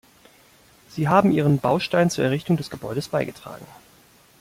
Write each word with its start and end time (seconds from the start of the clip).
Sie 0.89 1.07
haben 1.09 1.29
Ihren 1.29 1.59
Baustein 1.59 2.09
zur 2.09 2.23
Errichtung 2.23 2.57
des 2.57 2.71
Gebäudes 2.71 3.07
beigetragen. 3.09 3.67